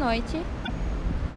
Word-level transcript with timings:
noite. 0.00 0.42